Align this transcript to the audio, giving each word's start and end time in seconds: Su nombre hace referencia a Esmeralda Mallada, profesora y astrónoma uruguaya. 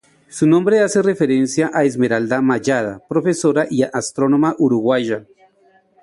Su 0.29 0.47
nombre 0.47 0.79
hace 0.79 1.03
referencia 1.03 1.69
a 1.71 1.83
Esmeralda 1.83 2.41
Mallada, 2.41 3.03
profesora 3.07 3.67
y 3.69 3.83
astrónoma 3.83 4.55
uruguaya. 4.57 5.27